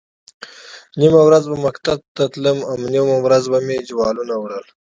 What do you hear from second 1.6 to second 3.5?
مکتب ته تلم او نیمه ورځ